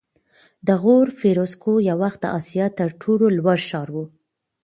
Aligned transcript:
د 0.67 0.69
غور 0.81 1.07
فیروزکوه 1.19 1.79
یو 1.89 1.97
وخت 2.03 2.19
د 2.23 2.27
اسیا 2.39 2.65
تر 2.79 2.89
ټولو 3.01 3.25
لوړ 3.37 3.59
ښار 3.67 3.89
و 3.93 3.95